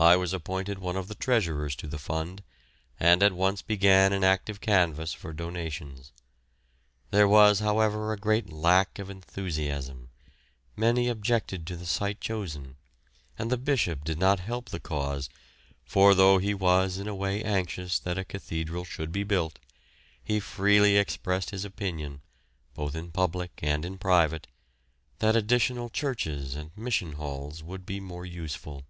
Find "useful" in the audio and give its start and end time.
28.24-28.84